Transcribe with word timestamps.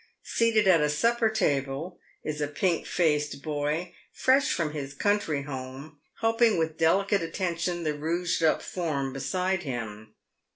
Seated 0.23 0.67
at 0.67 0.81
a 0.81 0.89
supper 0.89 1.29
table 1.29 1.99
is 2.23 2.41
a 2.41 2.47
pink 2.47 2.87
faced 2.87 3.43
boy, 3.43 3.93
fresh 4.11 4.51
from 4.51 4.71
his 4.73 4.95
country 4.95 5.43
home, 5.43 5.99
helping 6.21 6.57
with 6.57 6.75
delicate 6.75 7.21
attention 7.21 7.83
the 7.83 7.93
rouged 7.93 8.41
up 8.41 8.63
form 8.63 9.13
beside 9.13 9.61
him. 9.61 10.15